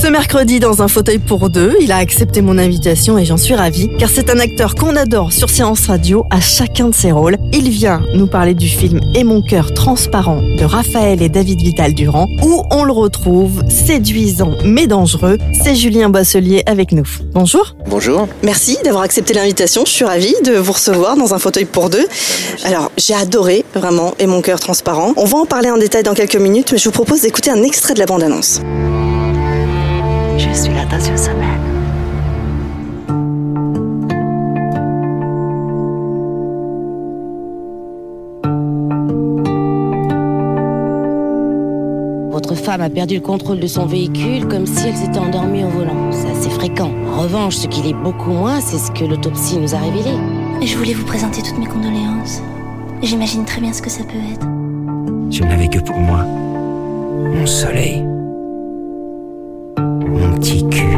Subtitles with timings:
[0.00, 3.54] Ce mercredi, dans un fauteuil pour deux, il a accepté mon invitation et j'en suis
[3.54, 7.36] ravie, car c'est un acteur qu'on adore sur Séance Radio à chacun de ses rôles.
[7.52, 11.92] Il vient nous parler du film Et mon cœur transparent de Raphaël et David Vital
[11.92, 15.36] Durand, où on le retrouve séduisant mais dangereux.
[15.62, 17.06] C'est Julien Boisselier avec nous.
[17.34, 17.76] Bonjour.
[17.86, 18.26] Bonjour.
[18.42, 19.84] Merci d'avoir accepté l'invitation.
[19.84, 22.06] Je suis ravie de vous recevoir dans un fauteuil pour deux.
[22.64, 25.12] Alors, j'ai adoré vraiment Et mon cœur transparent.
[25.18, 27.62] On va en parler en détail dans quelques minutes, mais je vous propose d'écouter un
[27.62, 28.62] extrait de la bande-annonce.
[30.50, 31.60] Je suis là dans une semaine.
[42.32, 45.68] Votre femme a perdu le contrôle de son véhicule comme si elle s'était endormie au
[45.68, 46.10] volant.
[46.10, 46.90] C'est assez fréquent.
[47.14, 50.10] En revanche, ce qui l'est beaucoup moins, c'est ce que l'autopsie nous a révélé.
[50.62, 52.42] Je voulais vous présenter toutes mes condoléances.
[53.02, 54.46] J'imagine très bien ce que ça peut être.
[55.30, 58.09] Je n'avais que pour moi mon soleil.
[60.40, 60.96] Mon petit cul.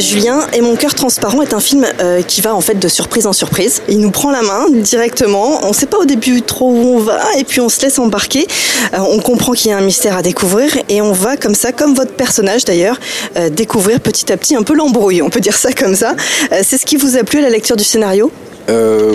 [0.00, 3.26] Julien et mon cœur transparent est un film euh, qui va en fait de surprise
[3.26, 3.82] en surprise.
[3.90, 5.60] Il nous prend la main directement.
[5.62, 7.98] On ne sait pas au début trop où on va et puis on se laisse
[7.98, 8.46] embarquer.
[8.94, 11.72] Euh, on comprend qu'il y a un mystère à découvrir et on va comme ça,
[11.72, 12.98] comme votre personnage d'ailleurs,
[13.36, 15.20] euh, découvrir petit à petit un peu l'embrouille.
[15.20, 16.14] On peut dire ça comme ça.
[16.52, 18.32] Euh, C'est ce qui vous a plu à la lecture du scénario?
[18.70, 19.12] Euh,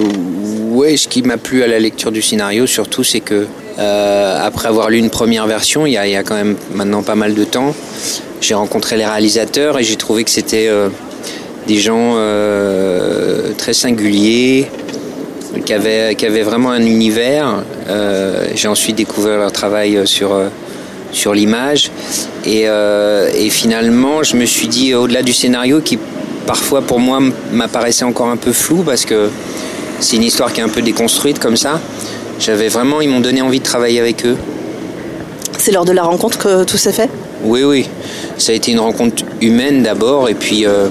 [0.73, 3.47] ouais, ce qui m'a plu à la lecture du scénario, surtout, c'est que
[3.79, 7.15] euh, après avoir lu une première version, il y, y a quand même maintenant pas
[7.15, 7.73] mal de temps,
[8.41, 10.89] j'ai rencontré les réalisateurs et j'ai trouvé que c'était euh,
[11.67, 14.67] des gens euh, très singuliers,
[15.65, 17.63] qui avaient, qui avaient vraiment un univers.
[17.89, 20.35] Euh, j'ai ensuite découvert leur travail sur,
[21.11, 21.91] sur l'image.
[22.45, 25.97] Et, euh, et finalement, je me suis dit, au-delà du scénario, qui
[26.45, 27.19] parfois pour moi
[27.51, 29.29] m'apparaissait encore un peu flou, parce que
[29.99, 31.81] c'est une histoire qui est un peu déconstruite comme ça,
[32.39, 34.37] j'avais vraiment, ils m'ont donné envie de travailler avec eux.
[35.57, 37.09] C'est lors de la rencontre que tout s'est fait?
[37.43, 37.87] Oui, oui.
[38.37, 40.87] Ça a été une rencontre humaine d'abord, et puis euh,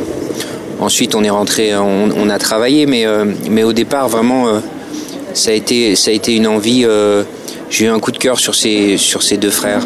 [0.81, 4.61] ensuite on est rentré, on, a travaillé, mais, euh, mais au départ vraiment, euh,
[5.35, 5.95] ça, a été,
[6.35, 6.87] une envie.
[7.69, 9.83] J'ai eu un coup de cœur sur ces, sur ces deux frères.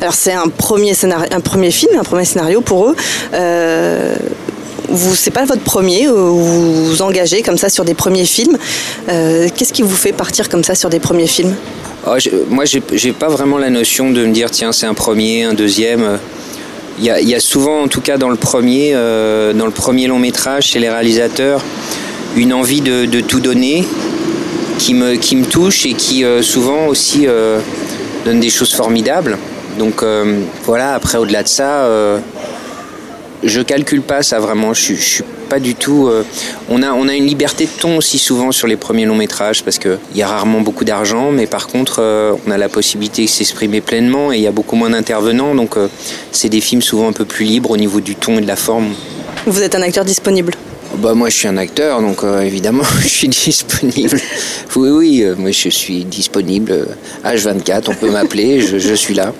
[0.00, 2.96] Alors c'est un premier scénario, un premier film, un premier scénario pour eux.
[4.90, 8.58] Vous, c'est pas votre premier, euh, vous vous engagez comme ça sur des premiers films.
[9.08, 11.54] Euh, Qu'est-ce qui vous fait partir comme ça sur des premiers films?
[12.04, 15.44] Ah, je- moi, j'ai pas vraiment la notion de me dire tiens, c'est un premier,
[15.44, 16.18] un deuxième.
[16.98, 20.18] Il y a, souvent, en tout cas dans le premier, euh, dans le premier long
[20.18, 21.62] métrage chez les réalisateurs,
[22.36, 23.86] une envie de, tout donner
[24.78, 27.26] qui me, touche et qui souvent aussi
[28.24, 29.38] donne des choses formidables.
[29.78, 30.04] Donc
[30.66, 31.86] voilà, après au-delà de ça,
[33.42, 34.74] je calcule pas ça vraiment.
[34.74, 36.06] Je, suis- pas du tout.
[36.06, 36.22] euh,
[36.68, 39.64] on a on a une liberté de ton aussi souvent sur les premiers longs métrages
[39.64, 42.68] parce que il y a rarement beaucoup d'argent, mais par contre euh, on a la
[42.68, 45.88] possibilité de s'exprimer pleinement et il y a beaucoup moins d'intervenants, donc euh,
[46.30, 48.54] c'est des films souvent un peu plus libres au niveau du ton et de la
[48.54, 48.90] forme.
[49.46, 50.54] Vous êtes un acteur disponible.
[50.98, 54.18] Bah moi je suis un acteur donc euh, évidemment je suis disponible.
[54.76, 56.84] Oui oui, euh, moi je suis disponible euh,
[57.24, 59.32] H24, on peut m'appeler, je, je suis là.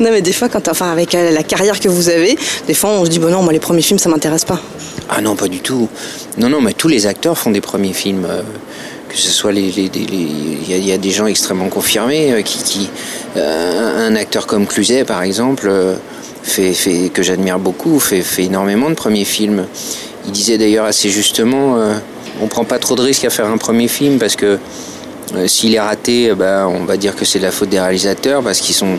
[0.00, 2.90] Non mais des fois, quand, enfin avec euh, la carrière que vous avez, des fois
[2.90, 4.60] on se dit bon non, moi les premiers films ça m'intéresse pas.
[5.08, 5.88] Ah non, pas du tout.
[6.38, 8.26] Non, non, mais tous les acteurs font des premiers films.
[8.28, 8.42] euh,
[9.08, 9.68] que ce soit les.
[9.68, 12.58] Il y, a- il y a des gens extrêmement confirmés euh, qui.
[12.64, 12.90] qui
[13.36, 15.94] euh, un acteur comme Cluzet, par exemple, euh,
[16.42, 19.66] fait, fait, que j'admire beaucoup, fait, fait énormément de premiers films.
[20.26, 21.94] Il disait d'ailleurs assez justement euh,
[22.40, 24.58] on prend pas trop de risques à faire un premier film parce que
[25.34, 27.80] euh, s'il est raté, euh, bah, on va dire que c'est de la faute des
[27.80, 28.98] réalisateurs parce qu'ils sont.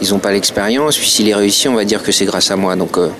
[0.00, 2.56] Ils n'ont pas l'expérience, puis s'il est réussi, on va dire que c'est grâce à
[2.56, 2.74] moi.
[2.74, 3.10] Donc euh,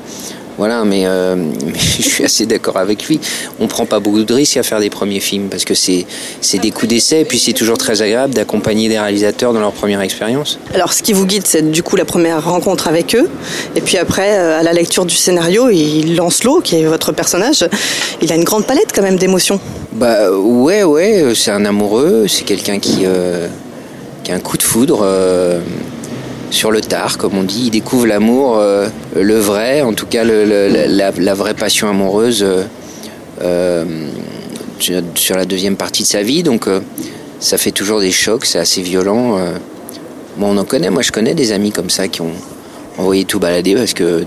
[0.59, 1.35] voilà, mais, euh,
[1.67, 3.21] mais je suis assez d'accord avec lui.
[3.61, 6.07] On prend pas beaucoup de risques à faire des premiers films parce que c'est
[6.41, 9.73] c'est des coups d'essai et puis c'est toujours très agréable d'accompagner des réalisateurs dans leur
[9.73, 10.59] première expérience.
[10.75, 13.29] Alors ce qui vous guide, c'est du coup la première rencontre avec eux,
[13.77, 17.65] et puis après euh, à la lecture du scénario, il Lancelot, qui est votre personnage,
[18.21, 19.61] il a une grande palette quand même d'émotions.
[19.93, 23.47] Bah ouais, ouais, euh, c'est un amoureux, c'est quelqu'un qui, euh,
[24.25, 25.01] qui a un coup de foudre.
[25.05, 25.61] euh,
[26.53, 27.65] sur le tard, comme on dit.
[27.67, 28.61] Ils découvrent l'amour,
[29.17, 32.47] le vrai, en tout cas la, vraie passion amoureuse
[34.79, 36.43] sur la deuxième partie de sa vie.
[36.43, 36.69] Donc
[37.41, 39.39] ça fait toujours des chocs, c'est assez violent.
[40.37, 42.33] Bon, on en connaît, moi je connais des amis comme ça qui ont
[42.97, 44.25] envoyé tout balader parce que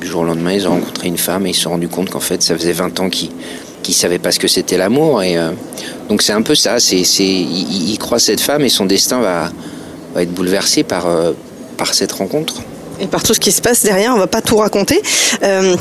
[0.00, 2.10] du jour au lendemain ils ont rencontré une femme et ils se sont rendus compte
[2.10, 3.30] qu'en fait ça faisait 20 ans qu'ils
[3.88, 5.22] ne savaient pas ce que c'était l'amour.
[5.22, 5.50] Et euh,
[6.08, 9.50] donc c'est un peu ça, c'est, c'est, il, croit cette femme et son destin va,
[10.16, 11.32] être bouleversé par, euh,
[11.76, 12.62] par cette rencontre.
[13.00, 15.02] Et par tout ce qui se passe derrière, on va pas tout raconter.
[15.42, 15.76] Euh,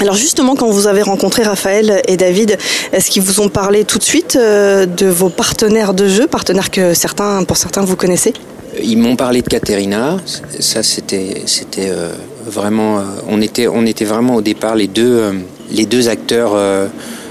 [0.00, 2.58] alors justement, quand vous avez rencontré Raphaël et David,
[2.92, 6.94] est-ce qu'ils vous ont parlé tout de suite de vos partenaires de jeu, partenaires que
[6.94, 8.34] certains, pour certains, vous connaissez?
[8.82, 10.18] Ils m'ont parlé de Katerina.
[10.60, 12.10] Ça, c'était, c'était euh,
[12.46, 12.98] vraiment.
[12.98, 15.32] Euh, on était, on était vraiment au départ les deux, euh,
[15.70, 16.56] les deux acteurs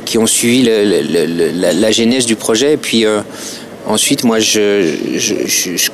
[0.06, 2.74] qui ont suivi la, genèse du projet.
[2.74, 3.06] Et puis
[3.88, 5.90] ensuite, moi, je,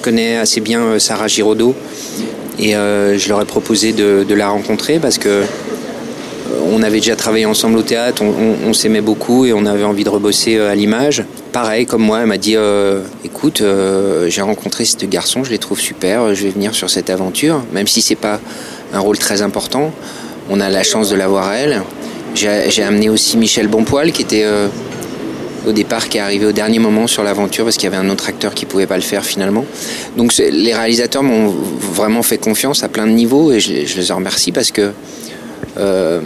[0.00, 1.74] connais, assez bien Sarah Giraudot
[2.58, 5.42] et je leur ai proposé de, la rencontrer parce que
[6.70, 10.08] on avait déjà travaillé ensemble au théâtre, on, s'aimait beaucoup et on avait envie de
[10.08, 11.24] rebosser euh, à l'image.
[11.52, 15.58] Pareil, comme moi, elle m'a dit euh, écoute, euh, j'ai rencontré ce garçon, je les
[15.58, 18.40] trouve super, je vais venir sur cette aventure, même si c'est pas
[18.92, 19.92] un rôle très important.
[20.50, 21.82] On a la chance de l'avoir elle.
[22.34, 24.44] J'ai amené aussi Michel Bonpoil qui était
[25.68, 28.08] au départ qui est arrivé au dernier moment sur l'aventure parce qu'il y avait un
[28.10, 29.64] autre acteur qui pouvait pas le faire finalement.
[30.16, 31.48] Donc les réalisateurs m'ont
[31.92, 34.92] vraiment fait confiance à plein de niveaux et je, les en remercie parce que
[35.78, 36.20] euh,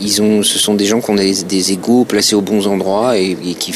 [0.00, 3.36] ils ont, ce sont des gens qui ont des, égaux placés aux bons endroits et,
[3.58, 3.72] qui,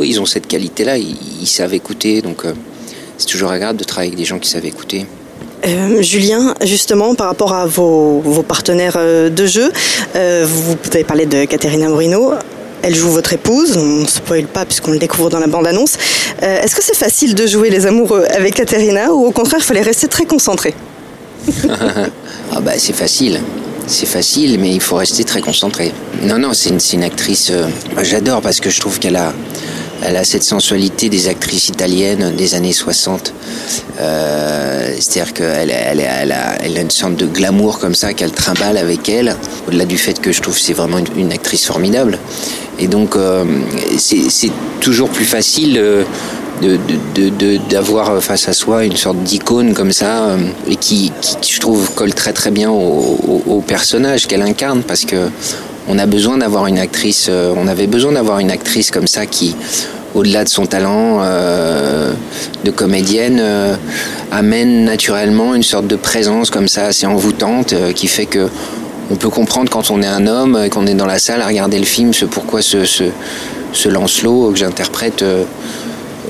[0.00, 0.98] ils ont cette qualité-là.
[0.98, 2.52] Ils, savent écouter, donc euh,
[3.18, 5.06] c'est toujours agréable de travailler avec des gens qui savent écouter.
[5.66, 9.70] Euh, Julien, justement, par rapport à vos, vos partenaires de jeu,
[10.14, 12.32] vous avez parlé de Caterina Morino.
[12.82, 15.96] Elle joue votre épouse, on ne spoil pas puisqu'on le découvre dans la bande-annonce.
[16.40, 19.82] Est-ce que c'est facile de jouer les amoureux avec Caterina ou au contraire il fallait
[19.82, 20.74] rester très concentré
[21.68, 23.40] ah bah c'est facile
[23.86, 25.92] c'est facile, mais il faut rester très concentré.
[26.22, 27.50] Non, non, c'est une, actrice.
[27.50, 27.66] Euh,
[28.02, 29.32] j'adore parce que je trouve qu'elle a,
[30.04, 33.32] elle a cette sensualité des actrices italiennes des années 60.
[34.00, 38.32] Euh, c'est-à-dire qu'elle elle, elle, a, elle a une sorte de glamour comme ça qu'elle
[38.32, 39.36] trimballe avec elle.
[39.68, 42.18] Au-delà du fait que je trouve c'est vraiment une, actrice formidable.
[42.78, 43.44] Et donc, euh,
[43.98, 44.50] c'est
[44.80, 45.80] toujours plus facile
[47.70, 50.36] d'avoir face à soi une sorte d'icône comme ça euh,
[50.68, 51.12] et qui,
[51.42, 55.28] je trouve colle très très bien au, personnage qu'elle incarne parce que
[55.88, 59.24] on a besoin d'avoir une actrice euh, on avait besoin d'avoir une actrice comme ça
[59.26, 59.54] qui
[60.14, 62.12] au-delà de son talent euh,
[62.64, 63.42] de comédienne
[64.30, 68.48] amène naturellement une sorte de présence comme ça assez envoûtante qui fait que
[69.10, 71.46] on peut comprendre quand on est un homme et qu'on est dans la salle à
[71.46, 75.24] regarder le film ce pourquoi ce Lancelot que j'interprète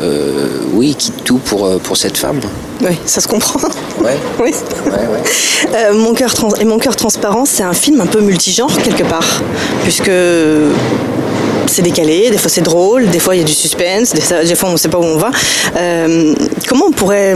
[0.01, 2.41] euh, oui, quitte tout pour, euh, pour cette femme.
[2.81, 3.61] Oui, ça se comprend.
[4.01, 4.17] Ouais.
[4.41, 4.53] oui.
[5.75, 9.43] Euh, mon cœur et mon cœur transparent, c'est un film un peu multigenre quelque part,
[9.83, 10.11] puisque
[11.67, 14.71] c'est décalé, des fois c'est drôle, des fois il y a du suspense, des fois
[14.71, 15.31] on ne sait pas où on va.
[16.69, 17.35] comment on pourrait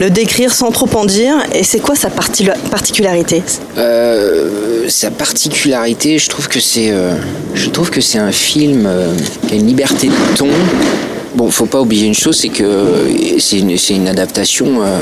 [0.00, 3.42] le décrire sans trop en dire et c'est quoi sa particularité?
[4.88, 6.92] Sa particularité, je trouve que c'est,
[7.54, 8.88] je trouve que c'est un film
[9.46, 10.48] qui a une liberté de ton
[11.36, 12.64] Bon, faut pas oublier une chose, c'est que
[13.38, 15.00] c'est une, adaptation euh,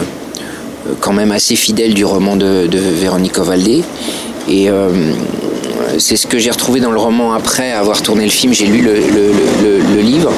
[0.98, 3.84] quand même assez fidèle du roman de, Véronique Ovaldé.
[4.48, 4.88] Et euh,
[5.98, 8.52] c'est ce que j'ai retrouvé dans le roman après avoir tourné le film.
[8.52, 10.32] J'ai lu le, livre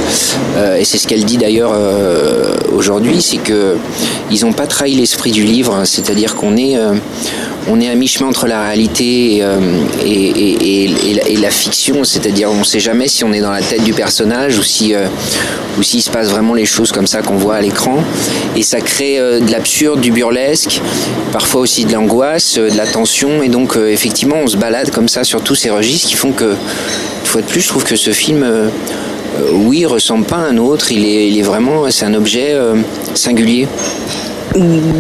[0.59, 1.73] euh, et c'est ce qu'elle dit d'ailleurs
[2.75, 3.77] aujourd'hui, c'est que
[4.31, 5.87] ils n'ont pas trahi l'esprit du livre.
[5.87, 6.77] C'est-à-dire qu'on est,
[7.69, 9.59] on est à mi-chemin entre la réalité euh,
[10.05, 13.93] et, la, fiction, c'est-à-dire on ne sait jamais si on est dans la tête du
[13.93, 15.07] personnage ou si euh,
[15.83, 18.03] s'il se passe vraiment les choses comme ça qu'on voit à l'écran.
[18.57, 20.81] Et ça crée euh, de l'absurde, du burlesque,
[21.33, 23.43] parfois aussi de l'angoisse, de la tension.
[23.43, 26.45] Et donc effectivement, on se balade comme ça sur tous ces registres qui font que,
[26.45, 28.47] une fois de plus, je trouve que ce film
[29.53, 30.93] oui, ressemble pas à un autre.
[30.93, 32.57] Il il est vraiment, c'est un objet
[33.15, 33.69] singulier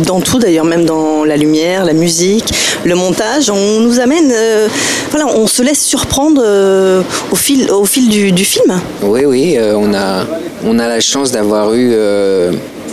[0.04, 2.44] dans tout d'ailleurs, même dans la lumière, la musique,
[2.84, 4.68] le montage, on nous amène, euh,
[5.10, 8.80] voilà, on se laisse surprendre euh, au fil, au fil du, film.
[9.02, 10.26] Oui, oui, euh, on, a,
[10.64, 11.94] on a la chance d'avoir eu...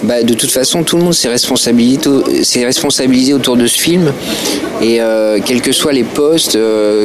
[0.03, 4.11] Bah, de toute façon, tout le monde s'est responsabilisé, autour de ce film.
[4.81, 4.99] Et
[5.45, 6.57] quels que soient les postes,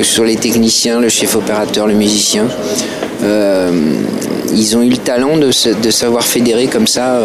[0.02, 2.48] sur les techniciens, le chef opérateur, le musicien,
[3.22, 7.20] ils ont eu le talent de savoir fédérer comme ça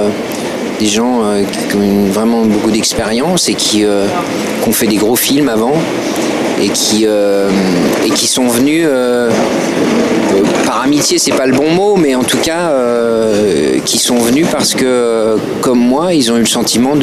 [0.84, 4.06] des gens euh, qui ont vraiment beaucoup d'expérience et qui, euh,
[4.68, 5.75] ont fait des gros films avant
[6.62, 7.50] et qui, euh,
[8.06, 8.86] et qui sont venus
[10.84, 12.72] amitié, c'est pas le bon mot, mais en tout cas,
[13.86, 16.96] qui sont venus parce que, comme moi, ils ont eu le sentiment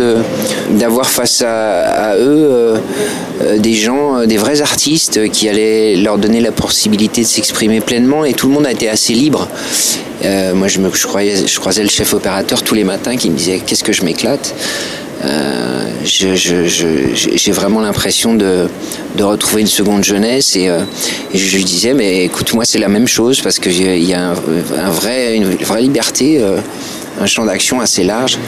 [0.71, 2.75] d'avoir face à, eux
[3.59, 8.35] des gens, des vrais artistes qui allaient leur donner la possibilité de s'exprimer pleinement, et
[8.35, 9.49] tout le monde a été assez libre.
[10.55, 13.85] moi, je, me, je croisais le chef opérateur tous les matins qui me disait qu'est-ce
[13.85, 14.55] que je m'éclate?
[15.25, 18.69] Euh, j'ai vraiment l'impression de,
[19.17, 20.81] de, retrouver une seconde jeunesse et, euh,
[21.35, 25.37] je disais mais écoute moi c'est la même chose parce qu'il y a un, vrai,
[25.37, 26.57] une vraie liberté, euh,
[27.21, 28.39] un champ d'action assez large.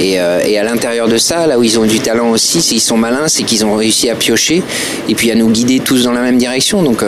[0.00, 2.80] Et, et, à l'intérieur de ça, là où ils ont du talent aussi, c'est ils
[2.80, 4.62] sont malins, c'est qu'ils ont réussi à piocher
[5.10, 6.82] et puis à nous guider tous dans la même direction.
[6.82, 7.04] Donc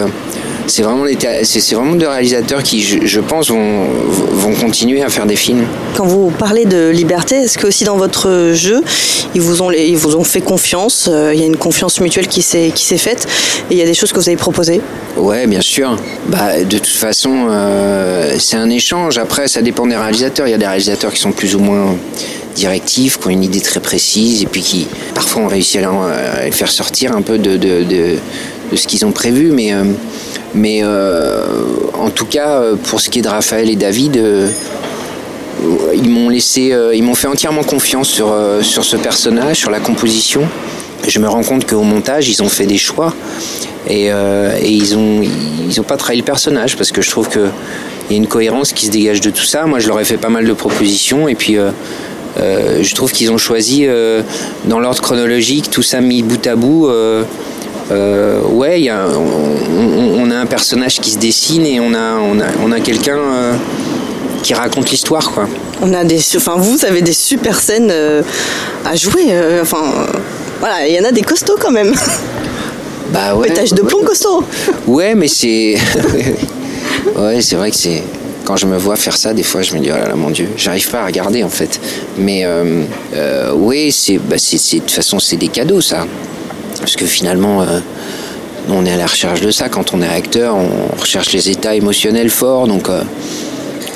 [0.66, 1.04] c'est vraiment,
[1.42, 3.85] c'est vraiment deux réalisateurs qui, je, pense, vont,
[4.33, 5.64] vont continuer à faire des films.
[5.97, 8.83] Quand vous parlez de liberté, est-ce que aussi dans votre jeu,
[9.35, 12.28] ils vous ont, ils vous ont fait confiance euh, Il y a une confiance mutuelle
[12.28, 13.26] qui s'est faite
[13.71, 14.81] et il y a des choses que vous avez proposées?
[15.16, 15.97] Ouais, bien sûr.
[16.28, 19.19] Bah, de toute façon, euh, c'est un échange.
[19.19, 20.47] Après, ça dépend des réalisateurs.
[20.47, 21.97] Il y a des réalisateurs qui sont plus ou moins
[22.54, 26.50] directifs, qui ont une idée très précise et puis qui parfois ont réussi à, les
[26.50, 28.16] faire sortir un peu de, de, de,
[28.71, 29.50] de ce qu'ils ont prévu.
[29.50, 29.85] Mais euh,
[30.54, 31.44] mais euh,
[31.94, 34.49] en tout cas, euh, pour ce qui est de Raphaël et David, euh,
[35.94, 40.42] ils m'ont laissé, ils m'ont fait entièrement confiance sur, sur ce personnage, sur la composition.
[41.06, 43.14] Je me rends compte qu'au montage, ils ont fait des choix
[43.88, 44.09] et,
[44.64, 47.50] ils n'ont ils ont pas trahi le personnage parce que je trouve qu'il
[48.11, 49.66] y a une cohérence qui se dégage de tout ça.
[49.66, 51.59] Moi, je leur ai fait pas mal de propositions et puis
[52.37, 53.87] je trouve qu'ils ont choisi
[54.64, 56.88] dans l'ordre chronologique, tout ça mis bout à bout.
[57.92, 62.40] Euh, ouais, y a, on, a un personnage qui se dessine et on a, on
[62.40, 63.54] a, on a quelqu'un euh,
[64.42, 65.49] qui raconte l'histoire, quoi.
[65.82, 68.22] On a des, enfin, vous avez des super scènes euh,
[68.84, 69.32] à jouer.
[69.61, 69.82] enfin,
[70.61, 71.92] voilà, il y en a des costauds quand même.
[73.12, 73.49] Bah ouais.
[73.49, 74.44] Pétage de plomb costaud.
[74.87, 75.76] Ouais, mais c'est,
[77.16, 78.02] ouais, c'est vrai que c'est
[78.44, 80.30] quand je me vois faire ça, des fois, je me dis, oh là là, mon
[80.30, 81.78] Dieu, j'arrive pas à regarder, en fait.
[82.16, 82.46] Mais
[83.54, 86.06] oui, c'est, bah, de toute façon, c'est des cadeaux, ça.
[86.82, 87.78] Parce que finalement, euh,
[88.68, 89.68] on est à la recherche de ça.
[89.68, 92.66] Quand on est acteur, on recherche les états émotionnels forts.
[92.66, 93.02] Donc, euh,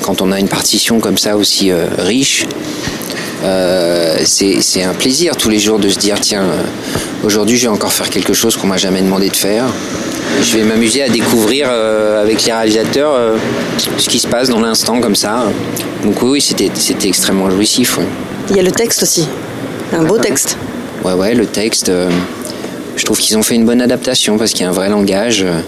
[0.01, 2.45] quand on a une partition comme ça aussi euh, riche,
[4.23, 6.43] c'est un plaisir tous les jours de se dire tiens,
[7.23, 9.65] aujourd'hui je vais encore faire quelque chose qu'on m'a jamais demandé de faire.
[10.41, 13.37] Je vais m'amuser à découvrir avec les réalisateurs
[13.97, 15.45] ce qui se passe dans l'instant comme ça.
[16.03, 16.71] Donc oui, c'était
[17.07, 17.99] extrêmement jouissif.
[18.49, 19.27] Il y a le texte aussi,
[19.93, 20.57] un beau texte.
[21.05, 21.91] Ouais, ouais, le texte
[22.97, 25.43] je trouve qu'ils ont fait une bonne adaptation parce qu'il y a un vrai langage,
[25.43, 25.61] euh,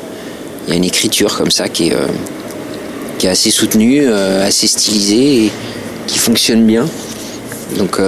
[0.68, 5.46] il y a une écriture comme ça qui est, euh, assez soutenue, euh, assez stylisée
[5.46, 5.52] et
[6.08, 6.88] qui fonctionne bien.
[7.78, 8.00] Donc,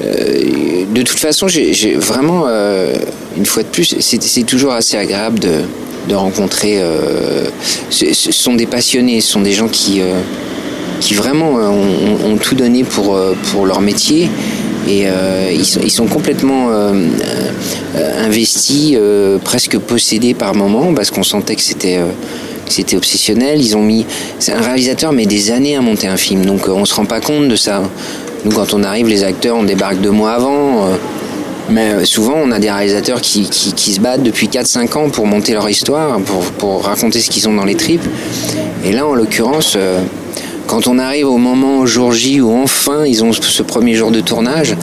[0.00, 2.46] de toute façon, j'ai vraiment,
[3.36, 5.60] une fois de plus, c'est toujours assez agréable de,
[6.08, 6.82] de rencontrer.
[7.90, 10.00] ce, sont des passionnés, ce sont des gens qui,
[10.98, 13.16] qui vraiment ont, ont, tout donné pour,
[13.52, 14.28] pour leur métier
[14.88, 16.92] et euh, ils, sont, complètement euh,
[17.96, 18.96] euh, investis,
[19.42, 22.00] presque possédés par moments, parce qu'on sentait que c'était
[22.66, 23.60] c'était obsessionnel.
[23.60, 24.06] Ils ont mis,
[24.38, 27.20] c'est un réalisateur met des années à monter un film, donc on se rend pas
[27.20, 27.82] compte de ça.
[28.44, 30.88] Nous, quand on arrive, les acteurs, on débarque deux mois avant.
[31.70, 35.68] mais souvent, on a des réalisateurs qui, se battent depuis 4-5 ans pour monter leur
[35.68, 36.18] histoire,
[36.58, 38.06] pour raconter ce qu'ils ont dans les tripes.
[38.82, 39.76] Et là, en l'occurrence,
[40.66, 44.10] quand on arrive au moment, au jour J, où enfin ils ont ce premier jour
[44.10, 44.74] de tournage,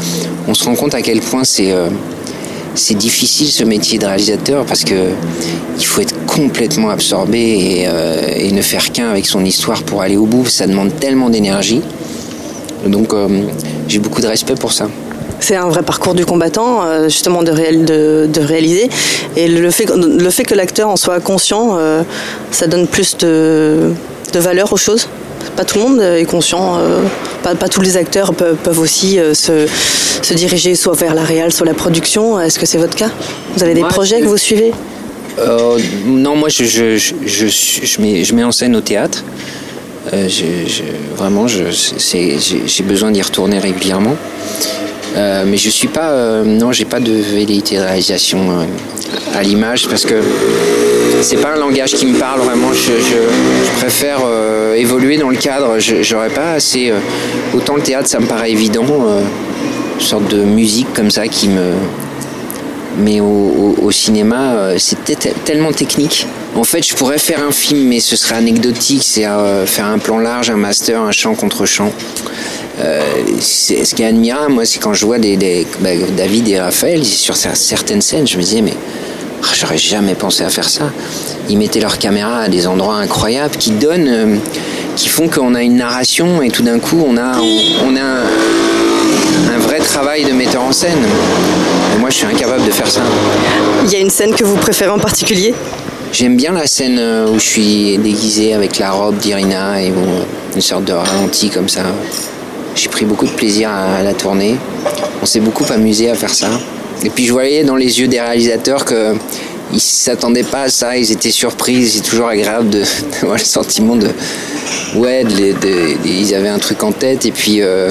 [0.48, 1.90] on se rend compte à quel point c'est euh,
[2.92, 5.10] difficile ce métier de réalisateur parce que
[5.78, 10.18] il faut être complètement absorbé et, euh, ne faire qu'un avec son histoire pour aller
[10.18, 10.46] au bout.
[10.46, 11.82] Ça demande tellement d'énergie.
[12.86, 13.28] Donc euh,
[13.88, 14.88] j'ai beaucoup de respect pour ça.
[15.40, 18.90] C'est un vrai parcours du combattant, justement de, de, réaliser.
[19.36, 21.80] Et le fait, le fait que l'acteur en soit conscient,
[22.52, 23.92] ça donne plus de,
[24.34, 25.08] de valeur aux choses
[25.55, 27.01] pas tout le monde est conscient, euh,
[27.43, 31.74] pas, tous les acteurs peuvent, aussi euh, se, diriger soit vers la réal, soit la
[31.74, 32.39] production.
[32.39, 33.10] Est-ce que c'est votre cas?
[33.55, 34.71] Vous avez des projets que vous suivez?
[35.39, 39.24] Euh, Non, moi je, je, mets, je mets en scène au théâtre.
[41.15, 44.15] vraiment, j'ai besoin d'y retourner régulièrement.
[45.15, 48.67] mais je suis pas, non, j'ai pas de velléité de réalisation
[49.33, 50.15] à l'image parce que
[51.22, 52.74] c'est pas un langage qui me parle vraiment.
[52.74, 55.78] Je, préfère euh, évoluer dans le cadre.
[55.80, 56.90] J'aurais pas assez.
[56.90, 57.00] Euh,
[57.54, 59.22] autant le théâtre, ça me paraît évident, euh,
[59.96, 61.74] une sorte de musique comme ça qui me.
[62.98, 64.98] Mais au, cinéma, c'est
[65.46, 66.28] tellement technique.
[66.56, 69.01] En fait, je pourrais faire un film, mais ce serait anecdotique.
[69.04, 69.25] C'est
[69.66, 71.92] faire un plan large, un master, un chant contre chant.
[72.78, 78.01] ce qui est admirable, moi, c'est quand je vois bah, David et Raphaël sur certaines
[78.01, 78.75] scènes, je me disais, mais
[79.53, 80.91] J'aurais jamais pensé à faire ça.
[81.50, 84.38] Ils mettaient leur caméra à des endroits incroyables qui donnent, euh,
[84.95, 87.38] qui font qu'on a une narration et tout d'un coup on a,
[87.86, 90.98] on, a un, un vrai travail de metteur en scène.
[91.95, 93.01] Et moi je suis incapable de faire ça.
[93.86, 95.53] Il y a une scène que vous préférez en particulier?
[96.12, 100.25] J'aime bien la scène euh, où je suis déguisé avec la robe d'Irina et bon,
[100.55, 101.83] une sorte de ralenti comme ça.
[102.75, 104.57] J'ai pris beaucoup de plaisir à, à la tourner.
[105.21, 106.48] On s'est beaucoup amusé à faire ça.
[107.03, 109.13] Et puis je voyais dans les yeux des réalisateurs que
[109.74, 111.88] ils s'attendaient pas à ça, ils étaient surpris.
[111.88, 114.08] C'est toujours agréable de- d'avoir le sentiment de
[114.96, 117.25] ouais, de de- ils avaient un truc en tête.
[117.25, 117.89] Et puis euh,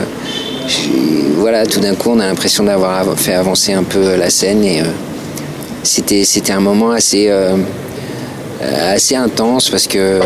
[1.37, 4.63] voilà, tout d'un coup on a l'impression d'avoir av- fait avancer un peu la scène.
[4.65, 4.85] Et euh,
[5.83, 7.57] c'était c'était un moment assez euh,
[8.63, 10.21] assez intense parce que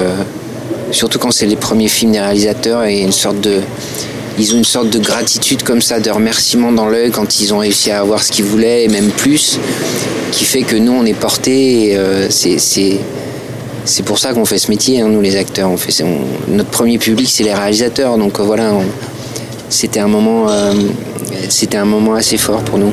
[0.91, 3.61] surtout quand c'est les premiers films des réalisateurs et une sorte de
[4.39, 7.59] ils ont une sorte de gratitude comme ça de remerciement dans l'œil quand ils ont
[7.59, 9.59] réussi à avoir ce qu'ils voulaient et même plus
[10.33, 15.01] qui fait que nous on est portés euh, c'est pour ça qu'on fait ce métier
[15.01, 15.71] hein, nous les acteurs.
[15.71, 18.17] On fait on- notre premier public c'est les réalisateurs.
[18.19, 18.73] Donc euh, voilà
[19.69, 20.73] c'était un moment euh,
[21.49, 22.93] c'était un moment assez fort pour nous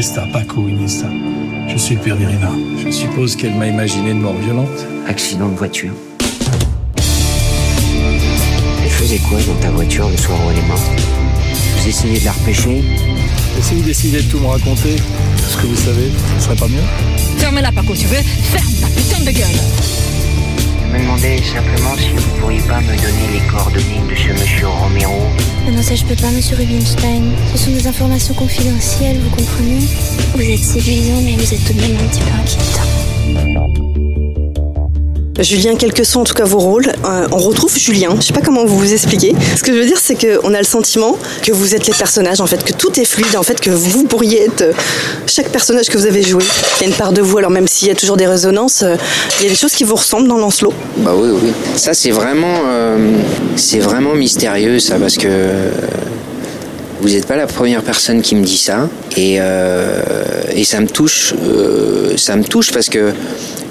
[0.00, 1.08] Iniesta, Paco Iniesta.
[1.68, 2.50] Je suis le père d'Irina.
[2.82, 4.86] Je suppose qu'elle m'a imaginé une mort violente.
[5.06, 5.92] accident de voiture
[8.82, 10.90] elle faisait quoi dans ta voiture le soir où elle est morte?
[11.76, 12.78] Vous essayez de la repêcher?
[12.78, 16.56] Et si vous décidez de tout me raconter, tout ce que vous savez, ce serait
[16.56, 16.80] pas mieux?
[17.36, 20.09] Ferme-la, Paco, tu veux Ferme ta putain de gueule
[20.90, 25.22] me demandais simplement si vous pourriez pas me donner les coordonnées de ce monsieur Romero.
[25.70, 27.22] Non, ça je peux pas, monsieur Rubinstein.
[27.52, 29.86] Ce sont des informations confidentielles, vous comprenez?
[30.34, 32.99] Vous êtes séduisant, mais vous êtes tout de même un petit peu inquiétant.
[35.42, 38.14] Julien, quels que sont en tout cas vos rôles, euh, on retrouve Julien.
[38.20, 39.34] Je sais pas comment vous vous expliquer.
[39.56, 42.40] Ce que je veux dire, c'est qu'on a le sentiment que vous êtes les personnages,
[42.40, 44.72] en fait, que tout est fluide, en fait, que vous pourriez être euh,
[45.26, 46.42] chaque personnage que vous avez joué.
[46.78, 48.82] Il y a une part de vous, alors même s'il y a toujours des résonances,
[48.82, 48.96] euh,
[49.40, 50.74] il y a des choses qui vous ressemblent dans Lancelot.
[50.98, 51.52] Bah oui, oui.
[51.76, 52.62] Ça, c'est vraiment,
[53.78, 55.28] vraiment mystérieux, ça, parce que
[57.00, 61.34] vous n'êtes pas la première personne qui me dit ça, et, et ça me touche,
[62.16, 63.12] ça me touche parce que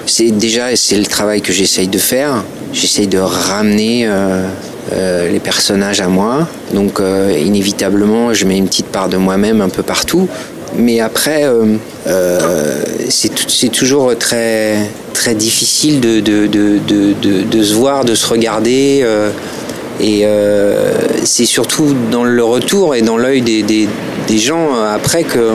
[0.10, 2.43] c'est déjà c'est le travail que j'essaye de faire.
[2.74, 4.48] J'essaye de ramener euh,
[4.91, 9.62] euh, les personnages à moi, donc euh, inévitablement, je mets une petite part de moi-même
[9.62, 10.28] un peu partout.
[10.78, 11.45] Mais après,
[13.10, 14.78] c'est toujours très,
[15.13, 19.04] très difficile de, de, de, de, se voir, de se regarder.
[20.00, 20.26] et
[21.24, 23.89] c'est surtout dans le retour et dans l'œil des, des,
[24.28, 25.54] des gens après que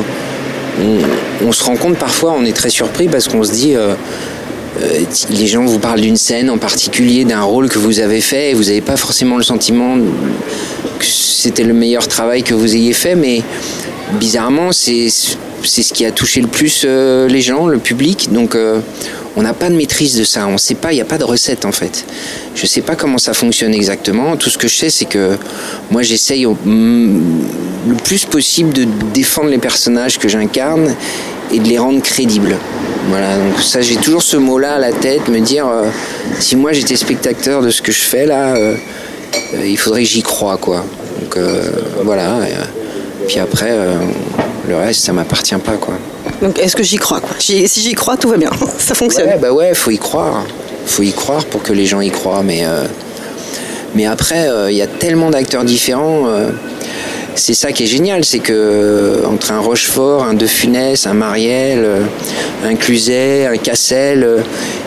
[1.46, 3.76] on, se rend compte parfois, on est très surpris parce qu'on se dit.
[4.80, 8.50] Euh, les gens vous parlent d'une scène en particulier, d'un rôle que vous avez fait,
[8.50, 9.96] et vous n'avez pas forcément le sentiment
[10.98, 13.42] que c'était le meilleur travail que vous ayez fait, mais
[14.18, 18.32] bizarrement, c'est ce qui a touché le plus euh, les gens, le public.
[18.32, 18.80] Donc, euh,
[19.36, 20.46] on n'a pas de maîtrise de ça.
[20.46, 22.04] On sait pas, il n'y a pas de recette en fait.
[22.54, 24.36] Je sais pas comment ça fonctionne exactement.
[24.36, 25.36] Tout ce que je sais, c'est que
[25.90, 30.94] moi, j'essaye le plus possible de défendre les personnages que j'incarne
[31.52, 32.56] et de les rendre crédibles.
[33.08, 35.84] Voilà, donc ça, j'ai toujours ce mot-là à la tête, me dire euh,
[36.40, 38.74] si moi j'étais spectateur de ce que je fais là, euh,
[39.54, 40.84] euh, il faudrait que j'y croie, quoi.
[41.20, 41.38] Donc
[42.02, 42.38] voilà.
[42.48, 43.72] et, puis après,
[44.68, 45.94] le reste, ça m'appartient pas, quoi.
[46.42, 47.36] Donc, est-ce que j'y crois quoi?
[47.38, 48.50] Si j'y crois, tout va bien.
[48.78, 49.28] Ça fonctionne.
[49.28, 50.44] Ouais, bah ouais, faut y croire.
[50.86, 52.42] Faut y croire pour que les gens y croient.
[52.42, 52.64] Mais,
[53.94, 56.26] mais après, il y a tellement d'acteurs différents.
[57.36, 61.14] C'est ça qui est génial, c'est que euh, entre un Rochefort, un De Funès, un
[61.14, 62.04] Marielle, euh,
[62.64, 64.40] un Cluzet, un Cassel, euh,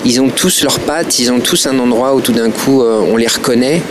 [0.06, 3.18] ils ont tous leurs pattes, ils ont tous un endroit où tout d'un coup on
[3.18, 3.82] les reconnaît,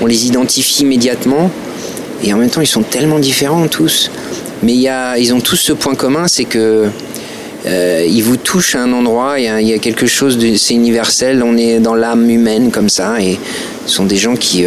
[0.00, 1.50] on les identifie immédiatement.
[2.22, 4.10] Et en même temps, ils sont tellement différents tous.
[4.62, 6.88] Mais y a, ils ont tous ce point commun, c'est que
[7.64, 11.56] ils vous touchent à un endroit, il y a, quelque chose, de, c'est universel, on
[11.56, 13.38] est dans l'âme humaine comme ça, et
[13.86, 14.64] ce sont des gens qui,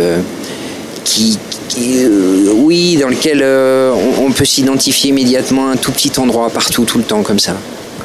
[1.04, 5.92] qui, qui, euh, oui, dans lequel euh, on, on peut s'identifier immédiatement à un tout
[5.92, 7.54] petit endroit, partout, tout le temps, comme ça.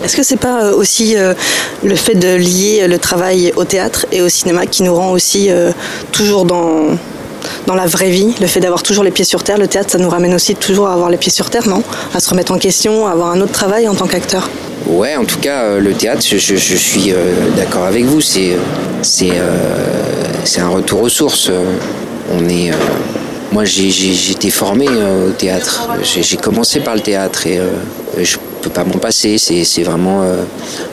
[0.04, 1.34] Est-ce que c'est pas euh, aussi euh,
[1.84, 5.50] le fait de lier le travail au théâtre et au cinéma qui nous rend aussi
[6.12, 6.96] toujours dans
[7.66, 9.96] dans la vraie vie, le fait d'avoir toujours les pieds sur terre, le théâtre, ça
[9.98, 11.82] nous ramène aussi toujours à avoir les pieds sur terre, non?
[12.14, 14.50] À se remettre en question, à avoir un autre travail en tant qu'acteur.
[14.86, 17.14] Ouais, en tout cas, le théâtre, je, je- je suis
[17.56, 18.20] d'accord avec vous.
[18.20, 18.56] C'est,
[19.00, 19.32] c'est,
[20.44, 21.50] c'est un retour aux sources.
[22.32, 22.72] On est,
[23.52, 25.88] moi, j'ai, été formé euh, au théâtre.
[26.02, 27.68] J'ai, commencé par le théâtre et euh,
[28.22, 29.38] je peux pas m'en passer.
[29.38, 30.44] C'est, vraiment euh,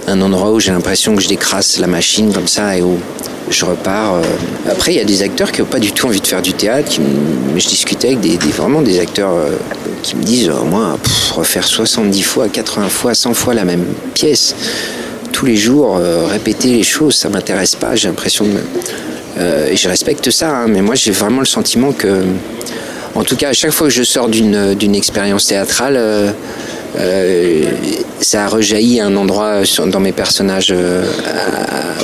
[0.08, 2.98] un endroit où j'ai l'impression que je décrasse la machine comme ça et où
[3.50, 4.22] je repars.
[4.70, 6.54] Après, il y a des acteurs qui n'ont pas du tout envie de faire du
[6.54, 6.90] théâtre.
[6.90, 7.02] Qui,
[7.56, 9.34] je discutais avec des, vraiment des acteurs
[10.02, 10.98] qui me disent, moi,
[11.36, 14.56] refaire 70 fois, 80 fois, 100 fois la même pièce,
[15.32, 17.96] tous les jours, répéter les choses, ça m'intéresse pas.
[17.96, 18.60] J'ai l'impression de...
[19.40, 22.24] et je respecte ça, hein, mais moi j'ai vraiment le sentiment que
[23.18, 26.32] en tout cas, à chaque fois que je sors d'une expérience théâtrale, euh,
[27.00, 27.64] euh,
[28.22, 31.04] ça a rejailli à un endroit dans mes personnages euh,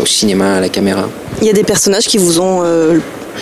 [0.01, 1.07] au cinéma, à la caméra.
[1.41, 2.63] Il y a des personnages qui vous ont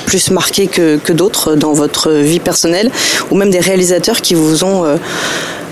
[0.05, 2.91] plus marqué que, d'autres dans votre vie personnelle,
[3.29, 4.85] ou même des réalisateurs qui vous ont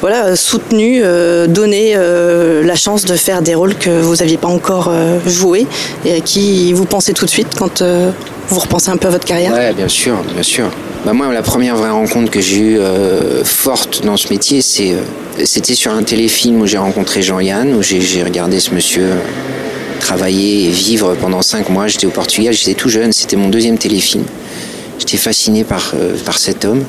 [0.02, 1.02] voilà, soutenu,
[1.48, 4.92] donné la chance de faire des rôles que vous n'aviez pas encore
[5.26, 5.68] joués
[6.06, 7.84] et à qui vous pensez tout de suite quand
[8.50, 10.72] vous repensez un peu à votre carrière Oui, bien sûr, bien sûr.
[11.06, 15.02] Bah moi, la première vraie rencontre que j'ai eue euh, forte dans ce métier, euh,
[15.46, 19.16] c'était sur un téléfilm où j'ai rencontré Jean-Yann, où j'ai, regardé ce monsieur euh,
[20.02, 21.88] travailler et vivre pendant cinq mois.
[21.88, 24.26] J'étais au Portugal, j'étais tout jeune, c'était mon deuxième téléfilm.
[24.98, 25.94] J'étais fasciné par,
[26.26, 26.84] par cet homme.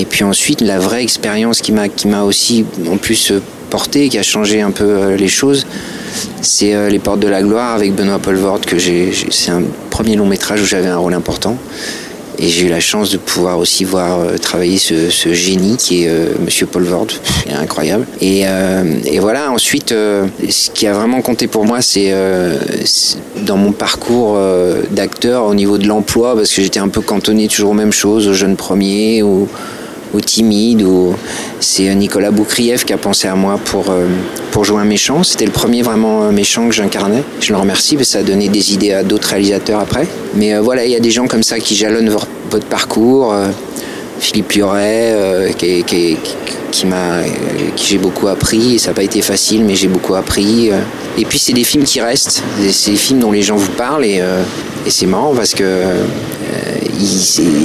[0.00, 3.32] Et puis ensuite, la vraie expérience qui m'a, qui m'a aussi en plus
[3.70, 5.66] porté, qui a changé un peu les choses,
[6.42, 10.26] c'est Les Portes de la Gloire avec Benoît Polvord, que j'ai, c'est un premier long
[10.26, 11.56] métrage où j'avais un rôle important.
[12.38, 16.08] Et j'ai eu la chance de pouvoir aussi voir euh, travailler ce, génie qui est
[16.08, 17.06] euh, Monsieur Paul Vord,
[17.50, 18.06] incroyable.
[18.20, 22.12] Et, euh, et, voilà, ensuite, ce qui a vraiment compté pour moi, c'est
[23.42, 24.38] dans mon parcours
[24.90, 28.26] d'acteur au niveau de l'emploi, parce que j'étais un peu cantonné toujours aux mêmes choses,
[28.26, 29.48] aux jeunes premiers, ou
[30.14, 30.82] ou timide.
[30.82, 31.14] Ou...
[31.60, 34.06] C'est Nicolas Boukrieff qui a pensé à moi pour, euh,
[34.52, 35.22] pour jouer un méchant.
[35.22, 37.22] C'était le premier vraiment méchant que j'incarnais.
[37.40, 40.06] Je le remercie parce que ça a donné des idées à d'autres réalisateurs après.
[40.34, 43.32] Mais euh, voilà, il y a des gens comme ça qui jalonnent votre parcours.
[43.32, 43.48] Euh,
[44.20, 47.24] Philippe Luret, qui, m'a,
[47.74, 48.76] qui j'ai beaucoup appris.
[48.76, 50.70] Et ça n'a pas été facile, mais j'ai beaucoup appris.
[51.18, 52.42] Et puis c'est des films qui restent.
[52.70, 54.22] C'est des films dont les gens vous parlent et
[54.88, 55.64] c'est marrant parce que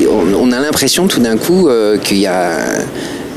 [0.10, 2.58] on, a l'impression tout d'un coup euh, qu'il y a.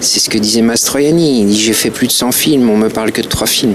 [0.00, 1.42] C'est ce que disait Mastroianni.
[1.42, 3.74] Il dit J'ai fait plus de 100 films, on me parle que de 3 films.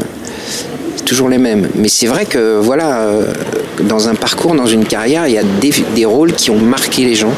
[1.05, 1.69] Toujours les mêmes.
[1.75, 3.33] Mais c'est vrai que, voilà, euh,
[3.87, 7.15] dans un parcours, dans une carrière, il y a des, rôles qui ont marqué les
[7.15, 7.33] gens.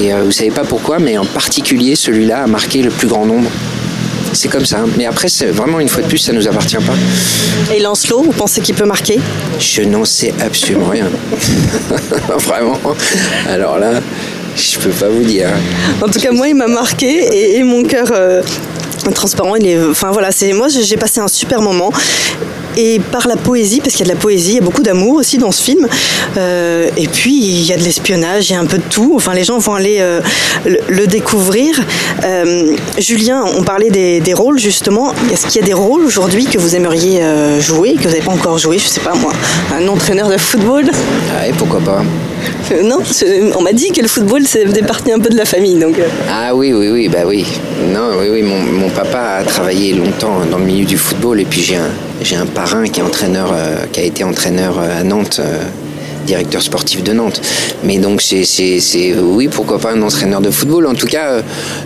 [0.00, 3.26] Et euh, vous savez pas pourquoi, mais en particulier, celui-là a marqué le plus grand
[3.26, 3.50] nombre
[4.32, 4.84] c'est comme ça.
[4.96, 6.94] Mais après, c'est vraiment une fois de plus, ça nous appartient pas.
[7.74, 9.20] Et Lancelot, vous pensez qu'il peut marquer?
[9.58, 11.06] Je n'en sais absolument rien.
[12.38, 12.78] vraiment.
[13.48, 14.00] Alors là,
[14.56, 15.50] je peux pas vous dire.
[16.02, 18.08] En tout cas, moi, il m'a marqué et, mon cœur.
[18.12, 18.42] Euh,
[19.14, 21.90] transparent, il est, enfin voilà, c'est moi j'ai passé un super moment
[22.78, 24.84] et par la poésie, parce qu'il y a de la poésie, il y a beaucoup
[24.84, 25.88] d'amour aussi dans ce film.
[26.36, 29.14] Euh, et puis il y a de l'espionnage, il y a un peu de tout.
[29.16, 30.20] Enfin, les gens vont aller euh,
[30.64, 31.74] le, découvrir.
[32.24, 35.12] Euh, Julien, on parlait des, rôles justement.
[35.32, 37.20] Est-ce qu'il y a des rôles aujourd'hui que vous aimeriez
[37.58, 39.32] jouer, que vous n'avez pas encore joué Je sais pas moi,
[39.74, 40.84] un entraîneur de football?
[41.36, 42.02] Ah, et pourquoi pas?
[42.84, 42.98] Non,
[43.56, 45.74] on m'a dit que le football c'est des parties un peu de la famille.
[45.74, 45.96] Donc...
[46.30, 47.44] Ah oui, oui, oui, bah oui.
[47.92, 51.44] Non, oui, oui, mon, mon, papa a travaillé longtemps dans le milieu du football et
[51.44, 51.90] puis j'ai un,
[52.22, 55.62] j'ai un parrain qui est entraîneur, euh, qui a été entraîneur euh, à Nantes, euh,
[56.26, 57.40] directeur sportif de Nantes.
[57.84, 60.86] Mais donc c'est, oui, pourquoi pas un entraîneur de football.
[60.86, 61.42] En tout cas,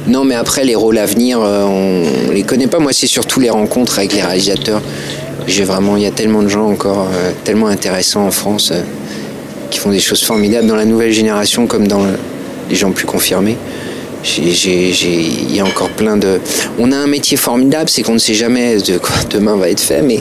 [0.08, 2.80] non, mais après les rôles à venir, on, les connaît pas.
[2.80, 4.82] Moi, c'est surtout les rencontres avec les réalisateurs.
[5.46, 7.06] J'ai vraiment, il y a tellement de gens encore
[7.44, 8.72] tellement intéressants en France
[9.70, 12.04] qui font des choses formidables dans la nouvelle génération comme dans
[12.68, 13.56] les gens plus confirmés
[14.24, 16.40] il y a encore plein de.
[16.78, 19.80] On a un métier formidable, c'est qu'on ne sait jamais de quoi demain va être
[19.80, 20.20] fait, mais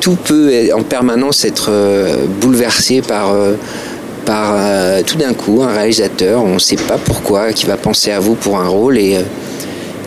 [0.00, 3.54] tout peut en permanence être euh, bouleversé par, euh,
[4.24, 6.44] par euh, tout d'un coup un réalisateur.
[6.44, 9.18] On ne sait pas pourquoi, qui va penser à vous pour un rôle et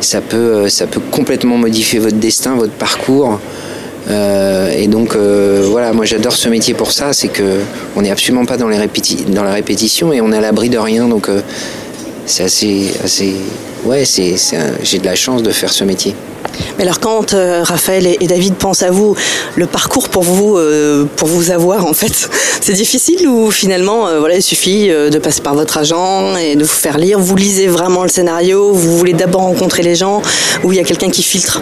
[0.02, 3.40] ça peut, ça peut complètement modifier votre destin, votre parcours.
[4.10, 7.60] et donc voilà, moi j'adore ce métier pour ça, c'est que
[7.98, 8.78] on n'est absolument pas dans, les
[9.28, 11.10] dans la répétition et on est à l'abri de rien.
[11.10, 11.30] Donc
[12.30, 13.36] c'est assez, assez.
[13.84, 14.36] Ouais, c'est,
[14.84, 16.16] j'ai de la chance de faire ce métier.
[16.78, 19.16] Mais alors quand euh, Raphaël et, David pensent à vous,
[19.56, 22.30] le parcours pour vous, euh, pour vous avoir en fait,
[22.62, 26.64] c'est difficile ou finalement, euh, voilà, il suffit de passer par votre agent et de
[26.64, 27.20] vous faire lire?
[27.20, 30.22] Vous lisez vraiment le scénario, vous voulez d'abord rencontrer les gens
[30.64, 31.62] ou il y a quelqu'un qui filtre?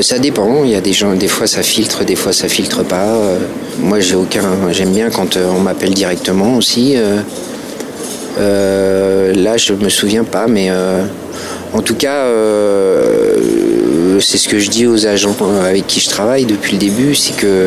[0.00, 0.64] Ça dépend.
[0.64, 3.16] Il y a des gens, des fois ça filtre, des fois ça filtre pas.
[3.78, 4.42] moi, j'ai aucun.
[4.72, 6.96] J'aime bien quand on m'appelle directement aussi.
[8.38, 11.04] Euh, là, je me souviens pas, mais euh,
[11.72, 16.44] en tout cas, euh, c'est ce que je dis aux agents avec qui je travaille
[16.44, 17.66] depuis le début, c'est que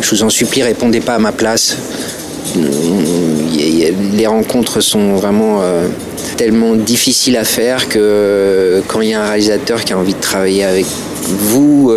[0.00, 1.76] je vous en supplie, répondez pas à ma place.
[2.56, 5.60] Les rencontres sont vraiment
[6.36, 10.20] tellement difficiles à faire que quand il y a un réalisateur qui a envie de
[10.20, 10.86] travailler avec
[11.22, 11.92] vous,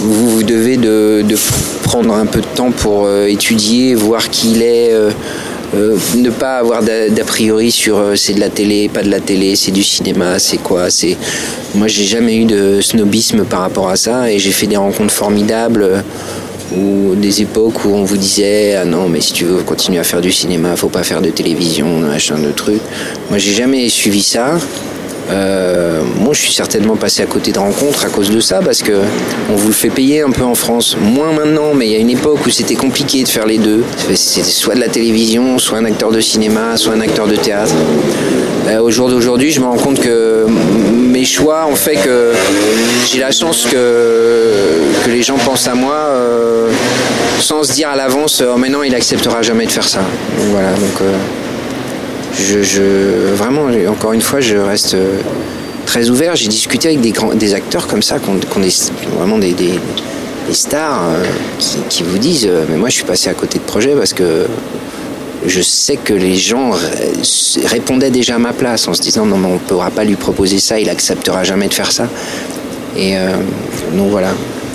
[0.00, 1.24] vous, devez de,
[1.84, 4.92] prendre un peu de temps pour étudier, voir qui il est
[5.74, 9.20] euh, ne pas avoir d'a priori sur euh, c'est de la télé, pas de la
[9.20, 10.90] télé, c'est du cinéma, c'est quoi.
[10.90, 11.16] C'est
[11.74, 15.14] moi j'ai jamais eu de snobisme par rapport à ça et j'ai fait des rencontres
[15.14, 16.04] formidables
[16.76, 20.04] ou des époques où on vous disait ah non mais si tu veux continuer à
[20.04, 22.80] faire du cinéma faut pas faire de télévision machin de trucs
[23.28, 24.58] moi j'ai jamais suivi ça
[25.30, 28.82] euh, moi, je suis certainement passé à côté de rencontres à cause de ça, parce
[28.82, 28.92] que
[29.50, 30.96] on vous le fait payer un peu en France.
[31.00, 33.82] Moins maintenant, mais il y a une époque où c'était compliqué de faire les deux.
[34.14, 37.74] C'était soit de la télévision, soit un acteur de cinéma, soit un acteur de théâtre.
[38.68, 40.46] Euh, au jour d'aujourd'hui, je me rends compte que
[40.92, 42.32] mes choix ont fait que
[43.06, 46.70] j'ai la chance que, les gens pensent à moi euh,
[47.38, 50.00] sans se dire à l'avance, oh, mais non, il acceptera jamais de faire ça.
[50.50, 51.00] voilà, donc
[52.38, 55.20] je, vraiment, encore une fois, je reste euh,
[55.86, 56.36] très ouvert.
[56.36, 59.78] J'ai discuté avec des, grands, des acteurs comme ça, qu'on est vraiment des, des,
[60.52, 61.24] stars, euh,
[61.88, 64.46] qui, vous disent euh, Mais moi, je suis passé à côté de projet parce que
[65.46, 66.72] je sais que les gens
[67.66, 70.16] répondaient déjà à ma place en se disant Non, mais on ne pourra pas lui
[70.16, 72.08] proposer ça, il acceptera jamais de faire ça.
[72.96, 73.14] Et
[73.92, 74.28] donc voilà,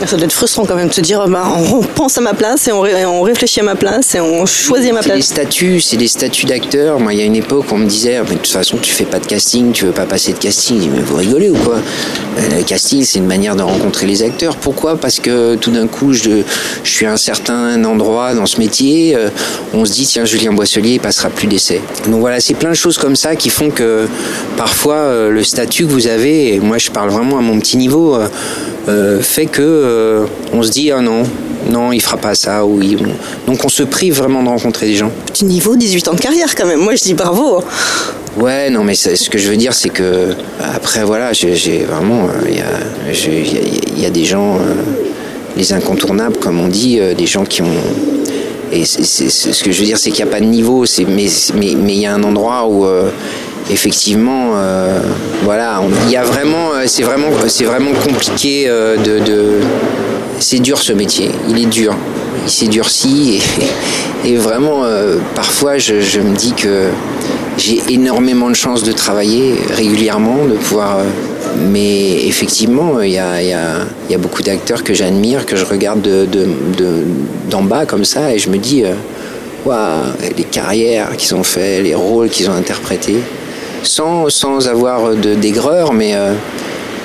[0.06, 2.68] ça doit être frustrant quand même de se dire bah, on pense à ma place
[2.68, 5.26] et on, réfléchit à ma place et on choisit ma place.
[5.26, 7.00] C'est des statuts, c'est des statuts d'acteurs.
[7.00, 9.06] Moi, il y a une époque, on me disait mais de toute façon, tu fais
[9.06, 10.90] pas de casting, tu veux pas passer de casting.
[10.94, 11.76] mais vous rigolez ou quoi?
[11.76, 14.56] Euh, Le casting, c'est une manière de rencontrer les acteurs.
[14.56, 14.96] Pourquoi?
[14.96, 16.44] Parce que tout d'un coup, je,
[16.84, 19.30] je, suis à un certain endroit dans ce métier, euh,
[19.74, 21.82] on se dit tiens, Julien Boisselier, il passera plus d'essais.
[22.08, 24.08] Donc voilà, c'est plein de choses comme ça qui font que
[24.58, 27.78] parfois euh, le statut que vous avez, et moi je parle vraiment à mon petit
[27.78, 28.18] niveau,
[29.22, 31.24] fait que euh, on se dit ah non,
[31.70, 32.66] non, il fera pas ça.
[32.66, 32.80] ou
[33.48, 35.12] Donc on se prive vraiment de rencontrer des gens.
[35.28, 36.80] Petit niveau, 18 ans de carrière quand même.
[36.80, 37.62] Moi je dis bravo.
[38.38, 40.30] Ouais, non, mais ce que je veux dire, c'est que
[40.62, 42.56] après, voilà, j'ai vraiment, il
[44.02, 44.60] y, a, des gens, euh,
[45.58, 47.78] les incontournables, comme on dit, euh, des gens qui ont.
[48.72, 52.00] Et ce que je veux dire, c'est qu'il n'y a pas de niveau, mais il
[52.00, 52.86] y a un endroit où
[53.70, 55.00] effectivement, euh,
[55.44, 57.28] voilà, il y a vraiment, euh, c'est vraiment,
[57.94, 59.60] compliqué euh, de,
[60.40, 61.96] c'est dur ce métier, il est dur,
[62.46, 63.40] il s'est durci
[64.26, 64.84] et, vraiment,
[65.36, 66.88] parfois, je, me dis que
[67.58, 71.00] j'ai énormément de chance de travailler régulièrement, de pouvoir.
[71.72, 76.08] mais effectivement, il y a, beaucoup d'acteurs que j'admire, que je regarde
[77.50, 78.84] d'en bas comme ça, et je me dis,
[79.66, 79.78] waouh,
[80.38, 83.20] les carrières qu'ils ont fait, les rôles qu'ils ont interprétés
[83.84, 86.34] sans, sans avoir d'aigreur, mais, euh,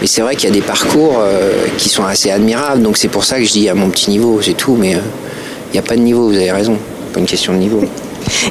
[0.00, 2.82] mais c'est vrai qu'il y a des parcours euh, qui sont assez admirables.
[2.82, 5.00] Donc c'est pour ça que je dis à mon petit niveau, c'est tout, mais euh,
[5.68, 6.78] il n'y a pas de niveau, vous avez raison,
[7.12, 7.82] pas une question de niveau.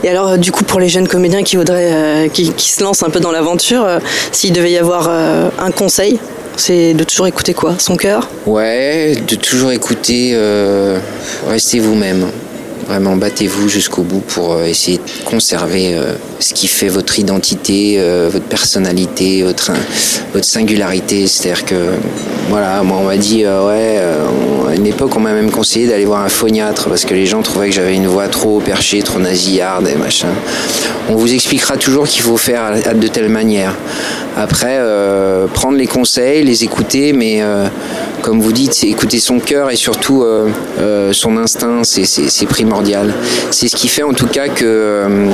[0.03, 3.09] Et alors, du coup, pour les jeunes comédiens qui voudraient, qui, qui, se lancent un
[3.09, 3.87] peu dans l'aventure,
[4.31, 6.19] s'il devait y avoir un conseil,
[6.57, 7.73] c'est de toujours écouter quoi?
[7.79, 8.29] Son cœur?
[8.45, 10.37] Ouais, de toujours écouter,
[11.49, 12.27] restez vous-même.
[12.87, 17.95] Vraiment, battez-vous jusqu'au bout pour euh, essayer de conserver euh, ce qui fait votre identité,
[17.97, 19.71] euh, votre personnalité, votre,
[20.33, 21.27] votre singularité.
[21.27, 21.75] C'est-à-dire que,
[22.49, 24.01] voilà, moi on m'a dit, ouais,
[24.69, 27.41] à une époque on m'a même conseillé d'aller voir un phoniatre parce que les gens
[27.41, 30.29] trouvaient que j'avais une voix trop perchée, trop nasillarde et machin.
[31.09, 33.75] On vous expliquera toujours qu'il faut faire de telle manière.
[34.35, 34.79] Après,
[35.53, 37.41] prendre les conseils, les écouter, mais
[38.21, 40.25] comme vous dites, écouter son cœur et surtout
[41.11, 42.45] son instinct, c'est
[43.51, 45.29] c'est ce qui fait en tout cas que euh,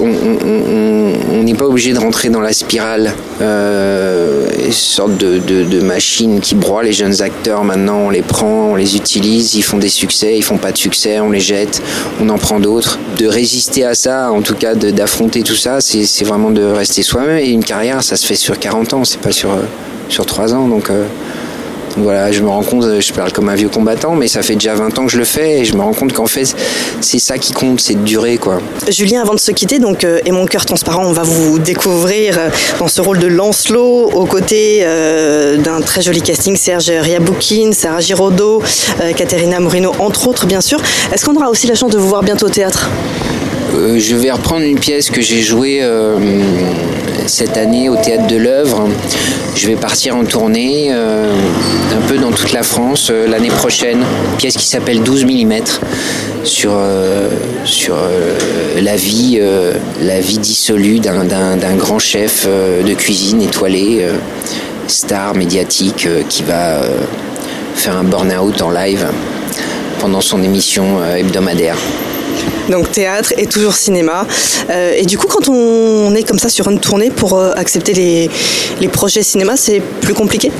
[0.00, 6.82] on n'est pas obligé de rentrer dans la spirale, euh, sorte de, machine qui broie
[6.82, 7.64] les jeunes acteurs.
[7.64, 10.78] Maintenant, on les prend, on les utilise, ils font des succès, ils font pas de
[10.78, 11.82] succès, on les jette,
[12.20, 12.98] on en prend d'autres.
[13.18, 17.38] De résister à ça, en tout cas d'affronter tout ça, c'est vraiment de rester soi-même.
[17.38, 19.50] Et une carrière, ça se fait sur 40 ans, c'est pas sur,
[20.08, 20.68] sur 3 ans.
[20.68, 21.04] Donc euh,
[22.02, 24.74] voilà, je me rends compte, je parle comme un vieux combattant, mais ça fait déjà
[24.74, 26.54] 20 ans que je le fais et je me rends compte qu'en fait,
[27.00, 28.58] c'est ça qui compte, c'est de durer, quoi.
[28.88, 32.38] Julien, avant de se quitter, donc, euh, et mon cœur transparent, on va vous découvrir
[32.38, 37.72] euh, dans ce rôle de Lancelot, aux côtés euh, d'un très joli casting, Serge Riaboukine,
[37.72, 38.62] Sarah Giraudot,
[39.16, 40.80] Caterina Morino, entre autres, bien sûr.
[41.12, 42.88] Est-ce qu'on aura aussi la chance de vous voir bientôt au théâtre?
[43.74, 45.82] Je vais reprendre une pièce que j'ai jouée
[47.28, 48.88] cette année au théâtre de l'œuvre.
[49.54, 51.30] Je vais partir en tournée euh,
[51.96, 53.98] un peu dans toute la France euh, l'année prochaine.
[53.98, 55.54] Une pièce qui s'appelle 12 mm
[56.44, 57.28] sur, euh,
[57.64, 57.96] sur
[58.80, 59.40] la vie,
[60.00, 64.06] la vie dissolue d'un grand chef de cuisine étoilé,
[64.86, 66.82] star médiatique, qui va
[67.74, 69.06] faire un burn-out en live
[70.00, 71.76] pendant son émission hebdomadaire
[72.68, 74.26] donc théâtre et toujours cinéma.
[74.70, 77.92] Euh, et du coup, quand on est comme ça sur une tournée pour euh, accepter
[77.94, 78.30] les,
[78.80, 80.50] les projets cinéma, c'est plus compliqué?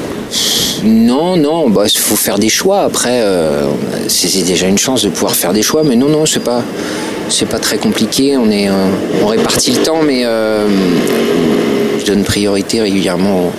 [0.84, 2.82] Non, non, il bah, faut faire des choix.
[2.82, 3.66] Après, euh,
[4.08, 6.62] c'est déjà une chance de pouvoir faire des choix, mais non, non, c'est pas.
[7.28, 8.36] c'est pas très compliqué.
[8.36, 8.68] On est,
[9.22, 13.50] on répartit le temps, mais je donne priorité régulièrement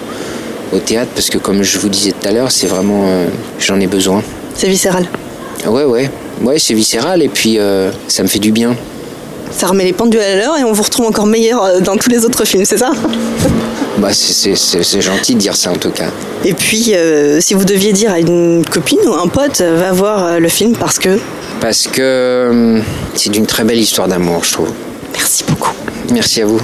[0.72, 3.06] au, au, théâtre parce que, comme je vous disais tout à l'heure, c'est vraiment,
[3.60, 4.24] j'en ai besoin.
[4.56, 5.06] C'est viscéral.
[5.66, 6.10] Ouais, ouais,
[6.42, 7.58] ouais, c'est viscéral et puis
[8.08, 8.76] ça me fait du bien.
[9.52, 12.24] Ça remet les pendules à l'heure et on vous retrouve encore meilleur dans tous les
[12.24, 12.92] autres films, c'est ça?
[14.00, 16.10] Bah, c'est gentil de dire ça en tout cas.
[16.46, 19.92] Et puis, euh, si vous deviez dire à une copine ou un pote, euh, va
[19.92, 21.20] voir euh, le film parce que?
[21.60, 22.82] Parce que
[23.16, 24.70] c'est d'une très belle histoire d'amour, je trouve.
[25.14, 25.74] Merci beaucoup.
[26.12, 26.62] Merci à vous.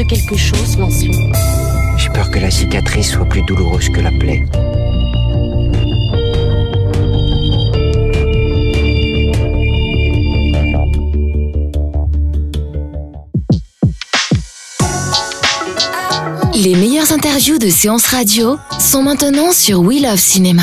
[0.00, 1.12] De quelque chose, Lancelot
[1.98, 4.46] J'ai peur que la cicatrice soit plus douloureuse que la plaie.
[16.54, 20.62] Les meilleures interviews de séances radio sont maintenant sur We Love Cinéma.